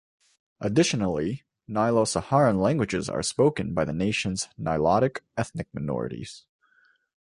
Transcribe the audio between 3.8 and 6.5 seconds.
the nation's Nilotic ethnic minorities.